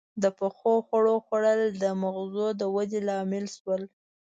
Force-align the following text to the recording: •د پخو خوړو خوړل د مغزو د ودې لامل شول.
•د 0.23 0.25
پخو 0.39 0.73
خوړو 0.85 1.15
خوړل 1.25 1.61
د 1.83 1.83
مغزو 2.01 2.47
د 2.59 2.61
ودې 2.75 2.99
لامل 3.09 3.45
شول. 3.55 3.81